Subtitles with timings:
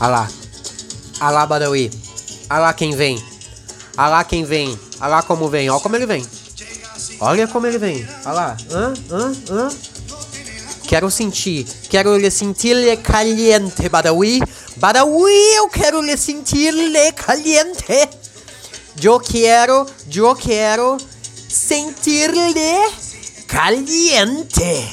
[0.00, 0.28] Ah lá.
[1.20, 1.90] Ah lá, Badawi.
[2.48, 3.22] Ah lá quem vem.
[3.96, 4.78] Ah lá quem vem.
[5.00, 5.70] Ah lá como vem.
[5.70, 6.26] Olha como ele vem.
[7.20, 8.06] Olha como ele vem.
[8.24, 8.56] Olha lá.
[8.70, 8.94] Hã?
[9.10, 9.32] Hã?
[9.50, 9.68] Hã?
[10.86, 11.66] Quero sentir.
[11.88, 14.42] Quero lhe sentir lhe caliente, Badawi.
[14.76, 18.08] Badawi, eu quero lhe sentir lhe caliente.
[19.02, 20.96] Eu quero, eu quero
[21.48, 22.92] sentir-lhe
[23.46, 24.88] caliente.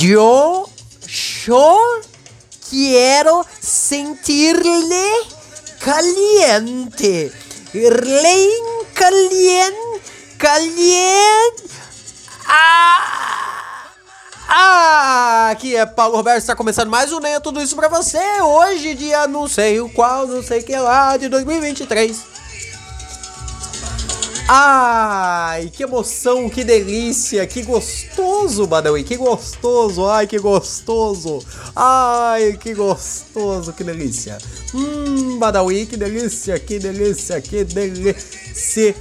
[0.00, 0.68] Eu
[1.08, 2.00] só
[2.72, 5.26] quero sentir-lhe
[5.78, 7.30] caliente.
[7.74, 10.00] Rein caliente,
[10.38, 11.64] caliente.
[12.46, 13.92] Ah,
[14.48, 18.40] ah, aqui é Paulo Roberto, está começando mais um é Tudo Isso pra você.
[18.40, 22.41] Hoje, dia não sei o qual, não sei que lá, de 2023.
[24.48, 31.38] Ai, que emoção, que delícia, que gostoso, Badawi, que gostoso, ai, que gostoso,
[31.74, 34.36] ai, que gostoso, que delícia.
[34.74, 38.96] Hum, Badawi, que delícia, que delícia, que delícia.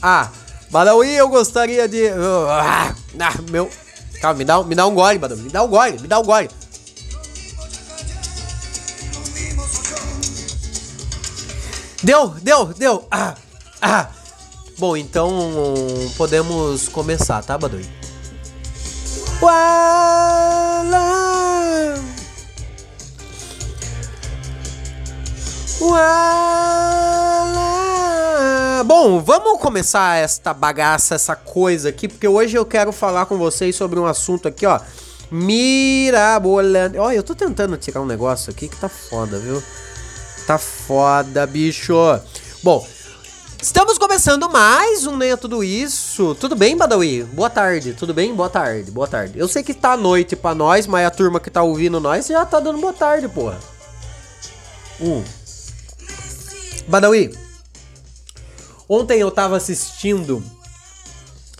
[0.00, 0.30] Ah,
[0.70, 2.08] Badawi, eu gostaria de...
[2.48, 3.68] Ah, ah, meu...
[4.20, 6.24] Calma, me dá, me dá um gole, Badawi, me dá um gole, me dá um
[6.24, 6.48] gole.
[12.02, 13.08] Deu, deu, deu.
[13.10, 13.34] Ah,
[13.82, 14.23] ah.
[14.76, 15.30] Bom, então
[16.16, 17.88] podemos começar, tá, Badui?
[19.40, 21.04] Uala!
[25.80, 27.04] Uala!
[28.84, 33.76] Bom, vamos começar esta bagaça, essa coisa aqui, porque hoje eu quero falar com vocês
[33.76, 34.80] sobre um assunto aqui, ó.
[35.30, 36.98] Mirabolante.
[36.98, 39.62] Ó, eu tô tentando tirar um negócio aqui que tá foda, viu?
[40.48, 41.94] Tá foda, bicho.
[42.62, 42.84] Bom,
[43.64, 46.34] Estamos começando mais um Nem é Tudo Isso.
[46.34, 47.22] Tudo bem, Badawi?
[47.22, 47.94] Boa tarde.
[47.94, 48.34] Tudo bem?
[48.34, 48.90] Boa tarde.
[48.90, 49.38] Boa tarde.
[49.38, 52.44] Eu sei que tá noite pra nós, mas a turma que tá ouvindo nós já
[52.44, 53.58] tá dando boa tarde, porra.
[55.00, 55.24] Um.
[56.86, 57.34] Badawi.
[58.86, 60.44] Ontem eu tava assistindo.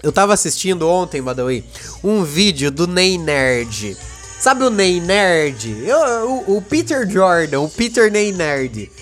[0.02, 1.64] Eu tava assistindo ontem, Badawi,
[2.04, 3.96] um vídeo do Ney Nerd.
[4.38, 5.70] Sabe o Ney Nerd?
[5.82, 8.92] Eu, o, o Peter Jordan, o Peter Ney Nerd.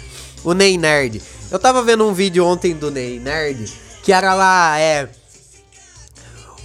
[0.45, 1.21] O Ney Nerd.
[1.53, 3.71] Eu tava vendo um vídeo ontem do Ney Nerd
[4.03, 5.09] que era lá, é.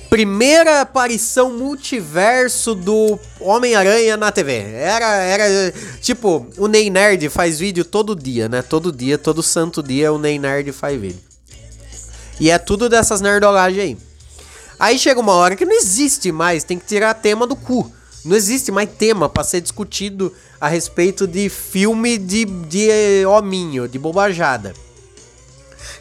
[0.10, 4.54] Primeira aparição multiverso do Homem-Aranha na TV.
[4.54, 5.74] Era, era.
[6.02, 8.62] Tipo, o Ney Nerd faz vídeo todo dia, né?
[8.62, 11.20] Todo dia, todo santo dia o Ney Nerd faz vídeo.
[12.40, 13.98] E é tudo dessas nerdolagens aí.
[14.80, 17.92] Aí chega uma hora que não existe mais, tem que tirar tema do cu.
[18.28, 23.98] Não existe mais tema para ser discutido a respeito de filme de, de hominho, de
[23.98, 24.74] bobajada.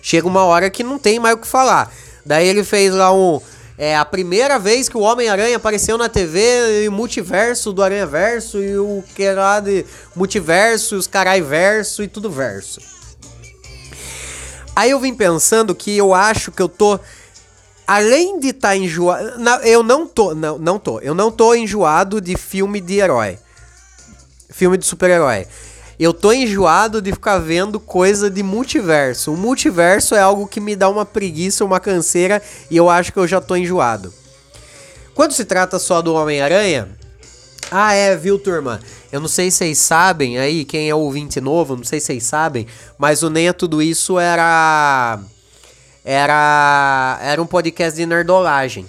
[0.02, 1.92] Chega uma hora que não tem mais o que falar.
[2.24, 3.40] Daí ele fez lá um.
[3.78, 8.60] É a primeira vez que o Homem-Aranha apareceu na TV e multiverso do Aranha Verso
[8.60, 9.86] e o que lá de
[10.16, 12.80] multiverso, os carai verso e tudo verso.
[14.74, 16.98] Aí eu vim pensando que eu acho que eu tô
[17.86, 19.32] além de estar tá enjoado.
[19.62, 20.34] Eu não tô.
[20.34, 21.00] Não, não tô.
[21.00, 23.38] Eu não tô enjoado de filme de herói.
[24.50, 25.46] Filme de super-herói.
[25.98, 29.32] Eu tô enjoado de ficar vendo coisa de multiverso.
[29.32, 33.18] O multiverso é algo que me dá uma preguiça, uma canseira e eu acho que
[33.18, 34.12] eu já tô enjoado.
[35.14, 36.88] Quando se trata só do Homem-Aranha.
[37.70, 38.78] Ah, é, viu, turma?
[39.10, 42.24] Eu não sei se vocês sabem aí, quem é ouvinte novo, não sei se vocês
[42.24, 42.66] sabem,
[42.96, 45.18] mas o Nem é Tudo Isso era
[46.08, 48.86] era era um podcast de nerdolagem.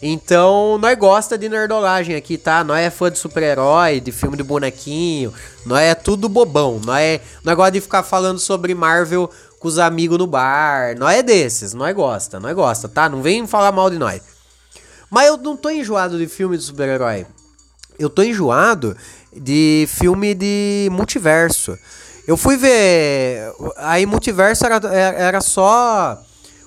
[0.00, 2.62] Então, nós gosta de nerdolagem aqui, tá?
[2.64, 5.32] Nós é fã de super-herói, de filme de bonequinho,
[5.66, 6.80] nós é tudo bobão.
[6.84, 10.96] Nós, é, nós gosta de ficar falando sobre Marvel com os amigos no bar.
[10.98, 13.08] Nós é desses, nós gosta, nós gosta, tá?
[13.08, 14.20] Não vem falar mal de nós.
[15.10, 17.26] Mas eu não tô enjoado de filme de super-herói.
[17.98, 18.96] Eu tô enjoado
[19.32, 21.78] de filme de multiverso.
[22.26, 23.52] Eu fui ver.
[23.76, 26.20] Aí, multiverso era, era só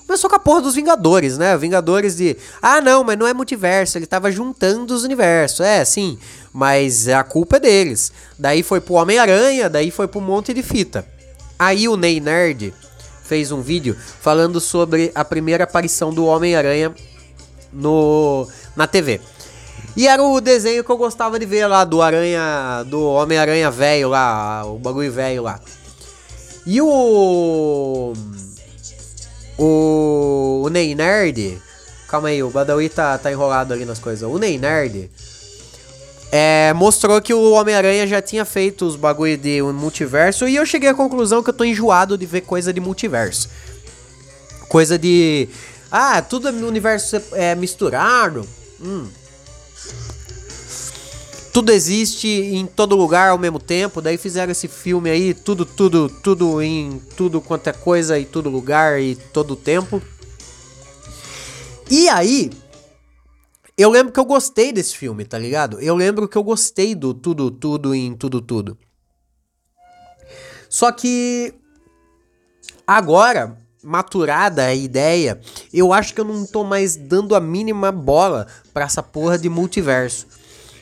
[0.06, 1.58] Começou com a porra dos Vingadores, né?
[1.58, 2.38] Vingadores de.
[2.62, 5.62] Ah, não, mas não é multiverso, ele tava juntando os universos.
[5.62, 6.18] É, sim,
[6.54, 8.12] mas a culpa é deles.
[8.38, 11.08] Daí foi pro Homem-Aranha, daí foi pro Monte de Fita.
[11.58, 12.74] Aí o Ney Nerd
[13.24, 16.94] fez um vídeo falando sobre a primeira aparição do Homem-Aranha
[17.74, 19.20] no na TV.
[19.98, 24.10] E era o desenho que eu gostava de ver lá do Aranha, do Homem-Aranha velho
[24.10, 25.60] lá, o bagulho velho lá.
[26.66, 28.14] E o
[29.58, 31.62] o, o Ney Nerd.
[32.08, 34.30] Calma aí, o Badawi tá, tá enrolado ali nas coisas.
[34.30, 35.10] O Ney Nerd.
[36.32, 40.48] É, mostrou que o Homem-Aranha já tinha feito os bagulho de multiverso.
[40.48, 43.50] E eu cheguei à conclusão que eu tô enjoado de ver coisa de multiverso.
[44.68, 45.48] Coisa de.
[45.92, 48.48] Ah, tudo no universo é misturado.
[48.82, 49.08] Hum.
[51.56, 54.02] Tudo existe em todo lugar ao mesmo tempo.
[54.02, 58.50] Daí fizeram esse filme aí, tudo, tudo, tudo em tudo quanto é coisa e todo
[58.50, 60.02] lugar e todo tempo.
[61.90, 62.52] E aí,
[63.78, 65.80] eu lembro que eu gostei desse filme, tá ligado?
[65.80, 68.78] Eu lembro que eu gostei do tudo, tudo em tudo, tudo.
[70.68, 71.54] Só que
[72.86, 75.40] agora, maturada a ideia,
[75.74, 79.48] eu acho que eu não tô mais dando a mínima bola pra essa porra de
[79.48, 80.28] multiverso.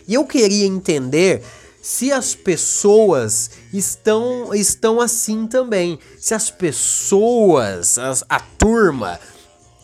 [0.07, 1.43] E eu queria entender
[1.81, 5.99] se as pessoas estão estão assim também.
[6.17, 9.19] Se as pessoas, as, a turma,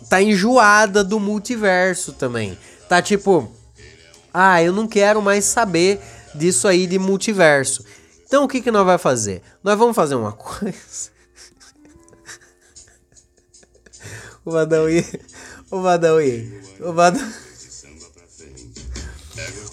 [0.10, 2.58] tá enjoada do multiverso também.
[2.88, 3.52] Tá tipo,
[4.34, 6.00] ah, eu não quero mais saber
[6.34, 7.84] disso aí de multiverso.
[8.26, 9.42] Então o que, que nós vamos fazer?
[9.64, 11.12] Nós vamos fazer uma coisa.
[14.46, 15.06] o Badawi.
[15.70, 16.62] O Badawi.
[16.80, 17.49] O Badawi.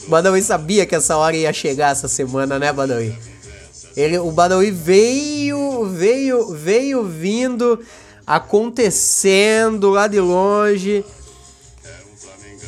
[0.08, 3.16] Badawi sabia que essa hora ia chegar essa semana, né, Badawi?
[3.96, 7.80] Ele, o Badawi veio, veio, veio vindo,
[8.26, 11.04] acontecendo lá de longe.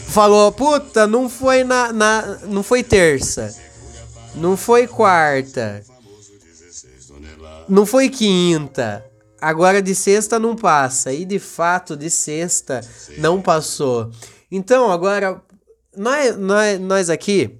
[0.08, 3.55] Falou, puta, não foi na, na não foi terça.
[4.34, 5.84] Não foi quarta.
[7.69, 9.05] Não foi quinta.
[9.41, 11.12] Agora de sexta não passa.
[11.12, 12.81] E de fato, de sexta
[13.19, 14.11] não passou.
[14.50, 15.43] Então, agora
[15.96, 17.58] nós, nós, nós aqui,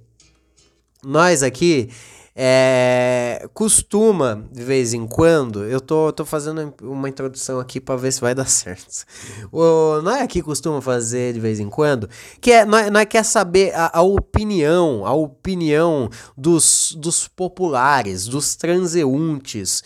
[1.03, 1.89] nós aqui,
[2.35, 8.13] é, costuma, de vez em quando, eu tô, tô fazendo uma introdução aqui para ver
[8.13, 9.05] se vai dar certo.
[9.51, 12.09] O, nós aqui costuma fazer de vez em quando,
[12.39, 18.55] que é, nós, nós quer saber a, a opinião, a opinião dos, dos populares, dos
[18.55, 19.83] transeuntes.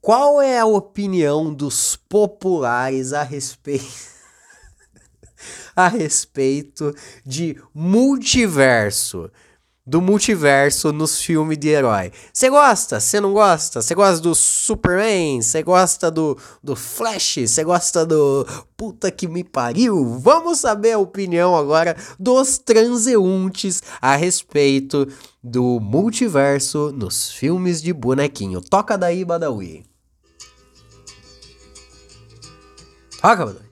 [0.00, 4.15] Qual é a opinião dos populares a respeito
[5.76, 6.94] a respeito
[7.24, 9.30] de multiverso.
[9.88, 12.10] Do multiverso nos filmes de herói.
[12.32, 12.98] Você gosta?
[12.98, 13.80] Você não gosta?
[13.80, 15.40] Você gosta do Superman?
[15.40, 17.36] Você gosta do, do Flash?
[17.46, 18.44] Você gosta do.
[18.76, 20.18] Puta que me pariu?
[20.18, 25.06] Vamos saber a opinião agora dos transeuntes a respeito
[25.40, 28.60] do multiverso nos filmes de bonequinho.
[28.60, 29.84] Toca daí, Badawi.
[33.22, 33.65] Toca, Badawi.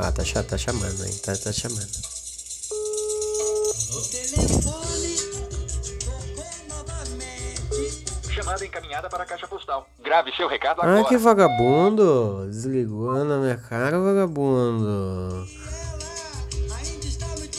[0.00, 1.88] Ah, tá, tá chamando aí, tá, tá chamando.
[8.30, 9.88] Chamada encaminhada para a caixa postal.
[10.00, 11.00] Grave seu recado agora.
[11.00, 12.46] Ah, que vagabundo!
[12.48, 15.44] Desligou na minha cara, vagabundo.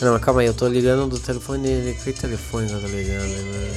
[0.01, 1.93] Não, mas calma aí, eu tô ligando do telefone.
[2.01, 3.69] Que telefone que eu tô ligando?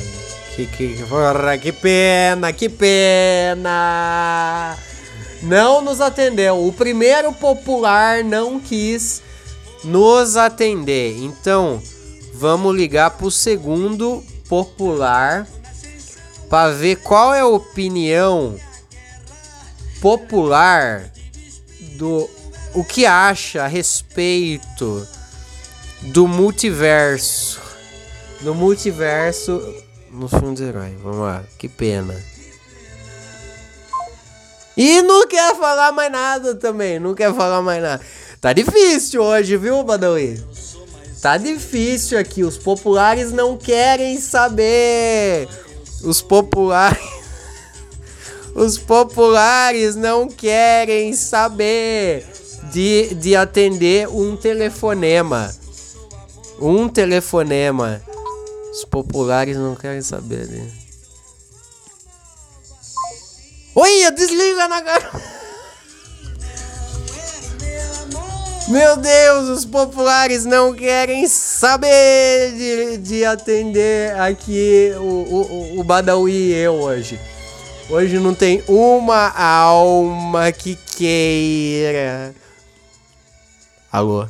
[0.55, 3.73] Que, que, porra, que pena, que pena!
[5.43, 6.67] Não nos atendeu.
[6.67, 9.23] O primeiro popular não quis
[9.85, 11.19] nos atender.
[11.19, 11.83] Então,
[12.35, 15.47] vamos ligar pro segundo popular
[16.49, 18.57] para ver qual é a opinião
[20.01, 21.11] popular
[21.97, 22.29] do
[22.75, 25.07] o que acha a respeito
[26.03, 27.61] do multiverso.
[28.41, 29.63] Do multiverso
[30.11, 30.97] no filme de herói.
[31.03, 32.32] Vamos lá, que pena.
[34.77, 38.03] E não quer falar mais nada também, não quer falar mais nada.
[38.41, 40.43] Tá difícil hoje, viu, Badawi?
[41.21, 45.49] Tá difícil aqui, os populares não querem saber.
[46.03, 46.99] Os populares.
[48.55, 52.27] Os populares não querem saber
[52.71, 55.51] de, de atender um telefonema.
[56.61, 58.03] Um telefonema.
[58.71, 60.49] Os populares não querem saber.
[60.49, 60.82] Né?
[63.75, 65.11] Oi, desliga na cara.
[68.69, 76.33] Meu Deus, os populares não querem saber de, de atender aqui o, o, o Badawi
[76.33, 77.19] e eu hoje.
[77.91, 82.35] Hoje não tem uma alma que queira.
[83.91, 84.27] Alô?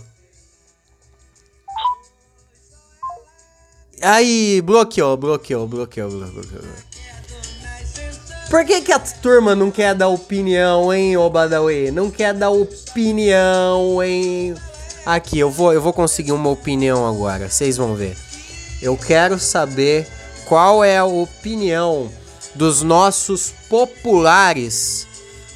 [4.01, 6.92] Aí, bloqueou, bloqueou, bloqueou, bloqueou.
[8.53, 11.91] Por que, que a turma não quer dar opinião, hein, ô Badawi?
[11.91, 14.55] Não quer dar opinião, hein?
[15.07, 18.15] Aqui, eu vou, eu vou conseguir uma opinião agora, vocês vão ver.
[18.83, 20.07] Eu quero saber
[20.45, 22.11] qual é a opinião
[22.55, 25.07] dos nossos populares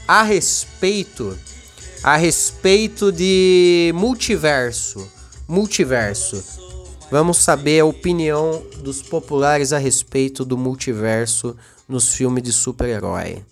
[0.08, 1.38] a respeito
[2.02, 5.06] a respeito de multiverso.
[5.46, 6.42] Multiverso.
[7.10, 11.54] Vamos saber a opinião dos populares a respeito do multiverso
[11.88, 13.44] nos filmes de super-herói.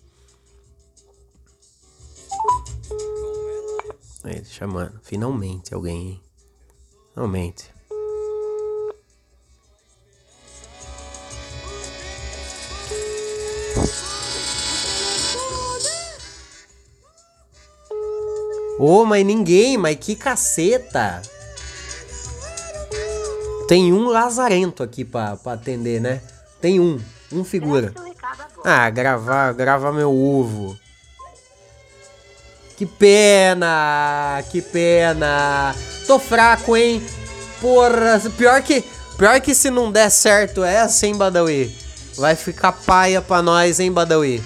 [4.25, 4.99] Ele chamando.
[5.03, 6.23] Finalmente alguém, hein?
[7.13, 7.75] Finalmente.
[18.77, 21.23] Ô, oh, mas ninguém, mas que caceta!
[23.69, 26.21] Tem um lazarento aqui pra, pra atender, né?
[26.61, 27.01] Tem um,
[27.33, 27.95] um figura.
[28.67, 30.75] Ah, gravar, gravar meu ovo.
[32.79, 35.75] Que pena, que pena.
[36.07, 37.05] Tô fraco, hein?
[37.61, 38.83] Porra, pior que,
[39.19, 41.77] pior que se não der certo essa, hein, Badawi?
[42.17, 44.43] Vai ficar paia pra nós, hein, Badawi?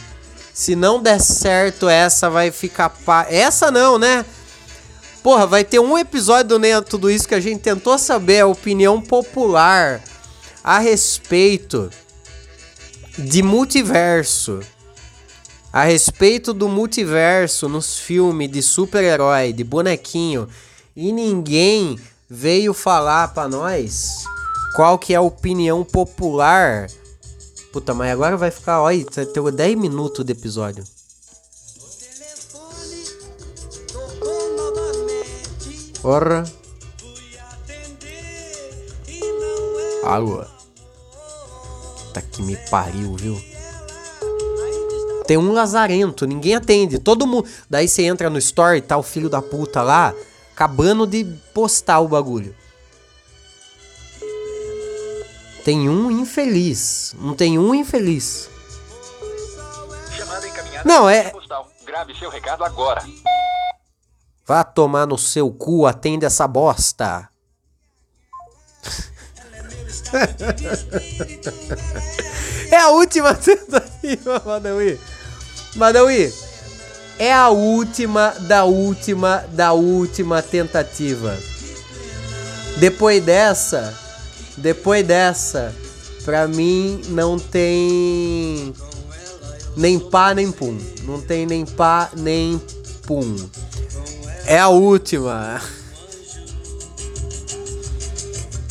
[0.52, 3.28] Se não der certo essa, vai ficar paia.
[3.32, 4.24] Essa não, né?
[5.22, 8.40] Porra, vai ter um episódio do Nem é Tudo Isso que a gente tentou saber
[8.40, 10.02] a opinião popular
[10.64, 11.88] a respeito
[13.18, 14.60] de multiverso
[15.72, 20.48] a respeito do multiverso nos filmes de super-herói, de bonequinho,
[20.96, 21.98] e ninguém
[22.28, 24.24] veio falar para nós
[24.74, 26.88] qual que é a opinião popular.
[27.72, 30.84] Puta, mas agora vai ficar, olha, tem 10 minutos de episódio.
[36.00, 36.44] Porra.
[40.04, 40.57] Alô.
[42.18, 43.40] Tá que me pariu, viu?
[45.24, 46.98] Tem um lazarento, ninguém atende.
[46.98, 47.48] Todo mundo.
[47.70, 50.12] Daí você entra no store e tá o filho da puta lá,
[50.52, 52.56] acabando de postar o bagulho.
[55.64, 57.14] Tem um infeliz.
[57.20, 58.50] Não tem um infeliz.
[60.84, 61.32] Não, é.
[61.86, 63.04] Grave seu recado agora.
[64.44, 67.28] Vá tomar no seu cu, atende essa bosta.
[72.70, 74.98] é a última tentativa, Madawi.
[75.76, 76.32] Madawi,
[77.18, 81.36] é a última da última da última tentativa.
[82.78, 83.92] Depois dessa,
[84.56, 85.74] depois dessa,
[86.24, 88.72] pra mim não tem
[89.76, 90.78] nem pá nem pum.
[91.04, 92.60] Não tem nem pá nem
[93.06, 93.36] pum.
[94.46, 95.60] É a última.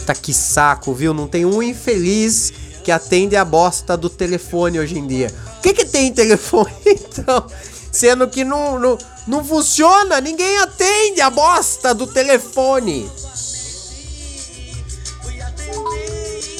[0.08, 1.14] Tá que saco, viu?
[1.14, 5.28] Não tem um infeliz que atende a bosta do telefone hoje em dia.
[5.58, 7.46] O que que tem telefone então?
[7.92, 8.98] Sendo que não, não,
[9.28, 13.12] não funciona, ninguém atende a bosta do telefone.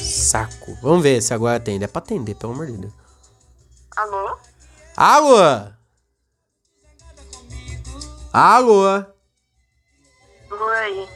[0.04, 0.76] Saco.
[0.82, 1.84] Vamos ver se agora atende.
[1.84, 2.92] É pra atender, pelo amor de Deus.
[3.96, 4.36] Alô?
[4.94, 5.72] Alô?
[8.30, 9.04] Alô?
[10.50, 11.08] Oi.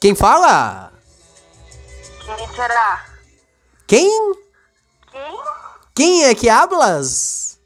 [0.00, 0.97] Quem fala?
[2.36, 3.04] Quem será?
[3.86, 4.34] Quem?
[5.10, 5.40] Quem?
[5.94, 7.58] Quem é que hablas?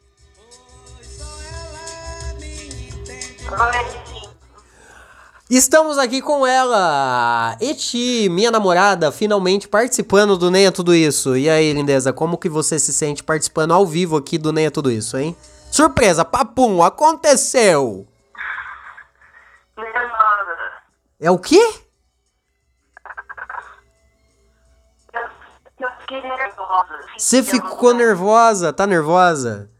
[3.50, 4.02] Oi.
[5.50, 11.36] Estamos aqui com ela, Eti, minha namorada, finalmente participando do Nem é Tudo Isso.
[11.36, 14.70] E aí, lindeza, como que você se sente participando ao vivo aqui do Nem é
[14.70, 15.36] Tudo Isso, hein?
[15.70, 18.06] Surpresa, papum, aconteceu!
[19.76, 20.56] Nervosa.
[21.20, 21.82] É o quê?
[26.14, 26.98] Fiquei nervosa.
[27.16, 29.70] Você ficou nervosa, tá nervosa?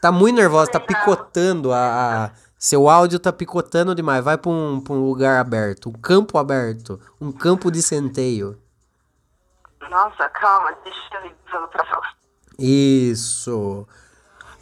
[0.00, 4.24] Tá muito nervosa, tá picotando a, a- Seu áudio tá picotando demais.
[4.24, 8.56] Vai pra um, pra um lugar aberto, um campo aberto, um campo de centeio.
[9.90, 11.34] Nossa, calma, deixa eu ir
[11.72, 12.08] pra fora.
[12.58, 13.86] Isso.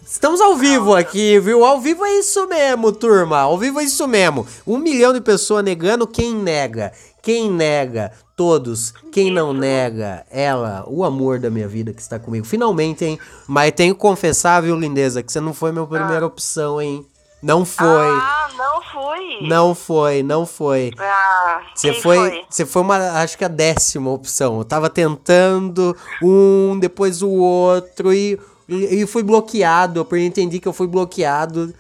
[0.02, 1.64] Estamos ao vivo aqui, viu?
[1.64, 3.40] Ao vivo é isso mesmo, turma.
[3.40, 4.46] Ao vivo é isso mesmo.
[4.66, 6.92] Um milhão de pessoas negando, quem nega?
[7.26, 8.12] Quem nega?
[8.36, 8.94] Todos.
[9.10, 10.24] Quem não nega?
[10.30, 12.46] Ela, o amor da minha vida que está comigo.
[12.46, 13.18] Finalmente, hein?
[13.48, 17.04] Mas tenho que confessar, viu, lindeza, que você não foi minha primeira opção, hein?
[17.42, 17.84] Não foi.
[17.88, 19.48] Ah, não fui.
[19.48, 20.92] Não foi, não foi.
[20.96, 24.58] Ah, Você quem foi, você foi uma, acho que a décima opção.
[24.58, 30.06] Eu tava tentando um, depois o outro e, e, e fui bloqueado.
[30.08, 31.74] Eu entendi que eu fui bloqueado.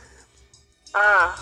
[0.92, 1.36] Ah,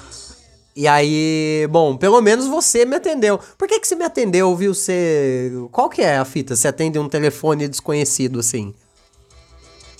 [0.76, 3.38] E aí, bom, pelo menos você me atendeu.
[3.56, 4.74] Por que que você me atendeu, viu?
[4.74, 6.56] Você, qual que é a fita?
[6.56, 8.74] Você atende um telefone desconhecido assim?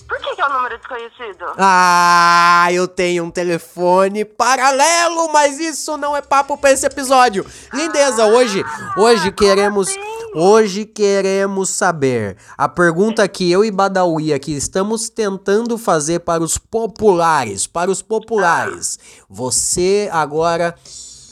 [0.07, 1.45] Por que, que é o número desconhecido?
[1.57, 7.45] Ah, eu tenho um telefone paralelo, mas isso não é papo pra esse episódio.
[7.73, 8.63] Lindeza, hoje,
[8.97, 9.89] hoje queremos,
[10.33, 12.37] hoje queremos saber.
[12.57, 18.01] A pergunta que eu e Badawi aqui estamos tentando fazer para os populares, para os
[18.01, 18.99] populares.
[19.29, 20.75] Você agora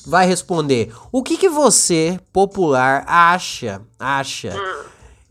[0.06, 0.94] vai responder.
[1.12, 4.54] O que que você, popular, acha, acha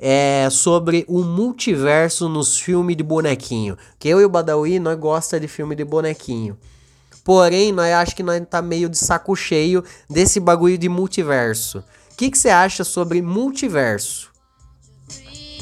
[0.04, 3.78] é, sobre o multiverso nos filmes de bonequinho.
[4.00, 6.58] Que eu e o Badawi, nós gosta de filme de bonequinho.
[7.24, 11.84] Porém, nós acho que nós tá meio de saco cheio desse bagulho de multiverso.
[12.10, 14.32] O que você acha sobre multiverso?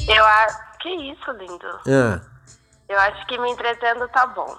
[0.07, 0.71] Eu acho.
[0.81, 1.79] Que isso, lindo?
[1.87, 2.21] Ah.
[2.89, 4.57] Eu acho que me entretendo tá bom.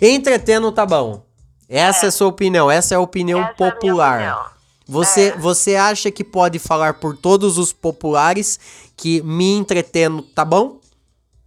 [0.00, 1.24] Entretendo tá bom.
[1.68, 4.16] Essa é, a sua opinião, essa é a opinião Essa é popular.
[4.16, 4.61] opinião.
[4.86, 5.36] Você, É.
[5.36, 8.58] você acha que pode falar por todos os populares
[8.96, 10.80] que me entretendo tá bom?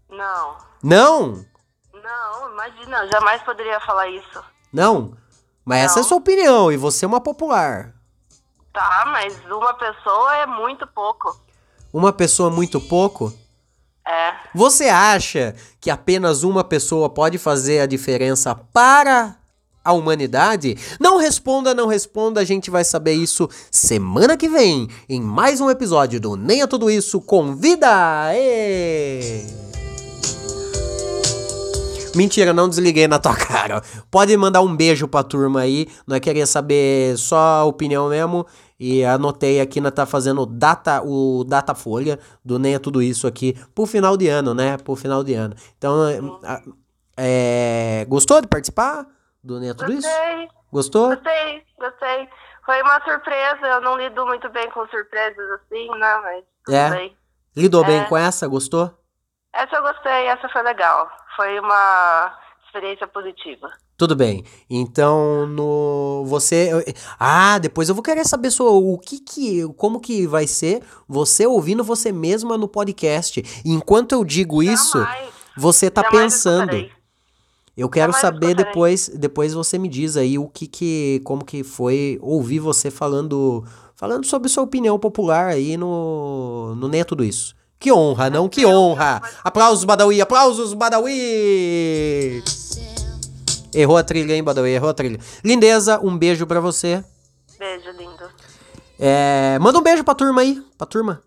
[0.09, 0.55] Não.
[0.81, 1.45] Não?
[1.93, 4.43] Não, imagina, jamais poderia falar isso.
[4.71, 5.17] Não?
[5.65, 6.07] Mas essa é a Não.
[6.09, 7.93] sua opinião e você é uma popular.
[8.71, 11.39] Tá, mas uma pessoa é muito pouco.
[11.91, 13.33] Uma pessoa muito pouco?
[14.07, 14.33] É.
[14.53, 19.35] Você acha que apenas uma pessoa pode fazer a diferença para
[19.85, 20.75] a humanidade?
[20.99, 25.69] Não responda, não responda, a gente vai saber isso semana que vem, em mais um
[25.69, 28.33] episódio do Nem é Tudo Isso Convida!
[28.33, 29.45] Ê!
[32.15, 33.81] Mentira, não desliguei na tua cara.
[34.09, 35.85] Pode mandar um beijo pra turma aí.
[36.07, 38.45] Nós queria saber só a opinião mesmo.
[38.79, 43.55] E anotei aqui, nós tá fazendo data, o Datafolha do Nem é Tudo Isso aqui
[43.73, 44.77] pro final de ano, né?
[44.77, 45.55] Pro final de ano.
[45.77, 46.61] Então, é, a-
[47.17, 49.05] é, gostou de participar
[49.45, 50.07] do Nem é Tudo Isso?
[50.07, 51.09] Gostei, Gostou?
[51.15, 52.29] gostei, gostei.
[52.65, 56.19] Foi uma surpresa, eu não lido muito bem com surpresas assim, né?
[56.23, 56.43] Mas
[56.75, 56.89] É?
[56.89, 57.17] bem.
[57.55, 58.05] Lidou bem É.
[58.05, 58.47] com essa?
[58.47, 58.91] Gostou?
[59.53, 61.07] Essa eu gostei, essa foi legal.
[61.35, 62.33] Foi uma
[62.65, 63.69] experiência positiva.
[63.97, 64.43] Tudo bem.
[64.69, 66.69] Então, no você,
[67.17, 71.47] ah, depois eu vou querer saber sua, o que que, como que vai ser você
[71.47, 73.41] ouvindo você mesma no podcast.
[73.63, 76.91] E enquanto eu digo isso, Jamais, você tá jamais pensando.
[77.77, 82.17] Eu quero saber depois, depois você me diz aí o que que, como que foi
[82.21, 83.65] ouvir você falando,
[83.95, 87.53] falando sobre sua opinião popular aí no, no Nem é Tudo Isso.
[87.77, 88.47] Que honra, não?
[88.47, 89.21] Que honra!
[89.43, 90.21] Aplausos, Badawi!
[90.21, 92.41] Aplausos, Badawi!
[93.73, 94.69] Errou a trilha, hein, Badawi?
[94.69, 95.19] Errou a trilha.
[95.43, 97.03] Lindeza, um beijo pra você.
[97.59, 98.23] Beijo, lindo.
[98.97, 101.21] É, manda um beijo pra turma aí, pra turma.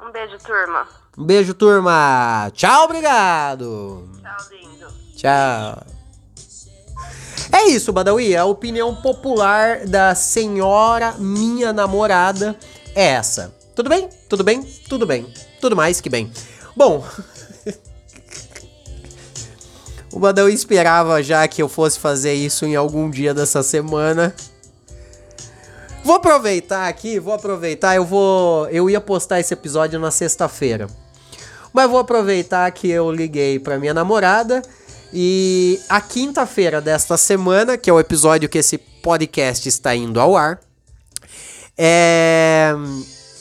[0.00, 0.88] Um beijo, turma.
[1.16, 2.50] Um beijo, turma.
[2.54, 4.08] Tchau, obrigado.
[4.22, 4.77] Tchau, lindo.
[5.18, 5.82] Tchau.
[7.52, 8.36] É isso, Badawi.
[8.36, 12.56] A opinião popular da senhora minha namorada
[12.94, 13.52] é essa.
[13.74, 14.08] Tudo bem?
[14.28, 14.62] Tudo bem?
[14.88, 15.26] Tudo bem.
[15.60, 16.32] Tudo mais que bem.
[16.76, 17.04] Bom.
[20.12, 24.32] o Badawi esperava já que eu fosse fazer isso em algum dia dessa semana.
[26.04, 27.96] Vou aproveitar aqui, vou aproveitar.
[27.96, 28.68] Eu vou.
[28.68, 30.86] Eu ia postar esse episódio na sexta-feira.
[31.72, 34.62] Mas vou aproveitar que eu liguei pra minha namorada
[35.12, 40.36] e a quinta-feira desta semana, que é o episódio que esse podcast está indo ao
[40.36, 40.60] ar,
[41.76, 42.74] é...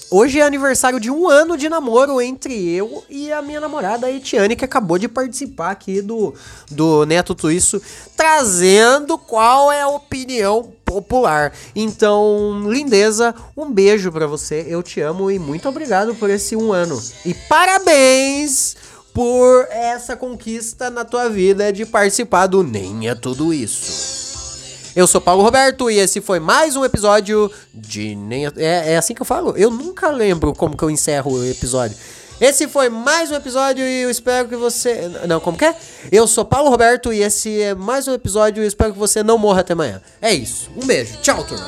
[0.09, 4.55] Hoje é aniversário de um ano de namoro entre eu e a minha namorada, Etiane,
[4.55, 6.33] que acabou de participar aqui do,
[6.71, 7.81] do Neto Tudo Isso,
[8.15, 11.51] trazendo qual é a opinião popular.
[11.75, 16.71] Então, lindeza, um beijo pra você, eu te amo e muito obrigado por esse um
[16.71, 16.97] ano.
[17.25, 18.77] E parabéns
[19.17, 24.93] por essa conquista na tua vida de participar do Nem é Tudo Isso.
[24.95, 28.97] Eu sou Paulo Roberto e esse foi mais um episódio de Nem é, é, é
[28.97, 29.57] assim que eu falo?
[29.57, 31.97] Eu nunca lembro como que eu encerro o episódio.
[32.39, 35.09] Esse foi mais um episódio e eu espero que você.
[35.27, 35.75] Não, como que é?
[36.11, 39.23] Eu sou Paulo Roberto e esse é mais um episódio e eu espero que você
[39.23, 39.99] não morra até amanhã.
[40.21, 40.69] É isso.
[40.75, 41.17] Um beijo.
[41.23, 41.65] Tchau, turma.